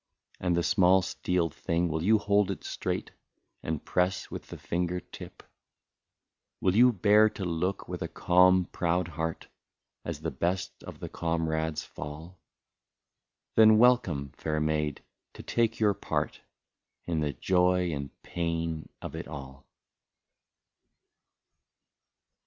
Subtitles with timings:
[0.39, 3.11] And the small steel thing— will you hold it straight.
[3.61, 5.43] And press with the finger tip;
[6.59, 9.47] Will you bear to look with a calm proud heart,
[10.03, 12.39] As the best of the comrades fall?—
[13.55, 15.03] Then, welcome, fair maid,
[15.35, 16.41] to take your part
[17.05, 19.67] In the joy and pain of it all.